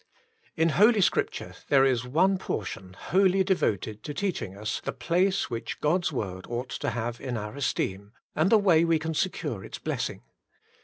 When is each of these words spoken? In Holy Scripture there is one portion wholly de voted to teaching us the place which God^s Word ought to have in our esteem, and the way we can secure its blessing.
In 0.57 0.69
Holy 0.69 0.99
Scripture 0.99 1.53
there 1.67 1.85
is 1.85 2.07
one 2.07 2.39
portion 2.39 2.93
wholly 2.93 3.43
de 3.43 3.53
voted 3.53 4.01
to 4.01 4.15
teaching 4.15 4.57
us 4.57 4.79
the 4.79 4.91
place 4.93 5.51
which 5.51 5.79
God^s 5.79 6.11
Word 6.11 6.47
ought 6.49 6.69
to 6.71 6.89
have 6.89 7.21
in 7.21 7.37
our 7.37 7.55
esteem, 7.55 8.13
and 8.35 8.49
the 8.49 8.57
way 8.57 8.83
we 8.83 8.97
can 8.97 9.13
secure 9.13 9.63
its 9.63 9.77
blessing. 9.77 10.23